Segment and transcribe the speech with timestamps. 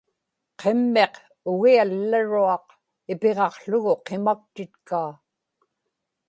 [0.61, 1.13] qimmiq
[1.51, 2.65] ugiallaruaq
[3.11, 5.11] ipiġaqługu qimaktitkaa